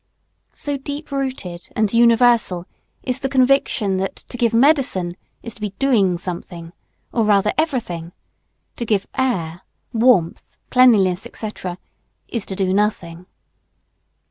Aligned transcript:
so 0.55 0.77
deep 0.77 1.11
rooted 1.11 1.69
and 1.75 1.93
universal 1.93 2.65
is 3.03 3.19
the 3.19 3.29
conviction 3.29 3.97
that 3.97 4.15
to 4.15 4.35
give 4.35 4.51
medicine 4.51 5.15
is 5.43 5.53
to 5.53 5.61
be 5.61 5.75
doing 5.77 6.17
something, 6.17 6.73
or 7.11 7.23
rather 7.23 7.53
everything; 7.55 8.11
to 8.75 8.83
give 8.83 9.05
air, 9.13 9.61
warmth, 9.93 10.57
cleanliness, 10.71 11.27
&c., 11.31 11.49
is 12.29 12.47
to 12.47 12.55
do 12.55 12.73
nothing. 12.73 13.27